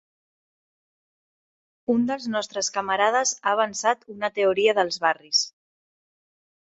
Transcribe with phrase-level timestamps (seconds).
[1.95, 5.43] Un dels nostres camarades ha avançat una teoria dels barris.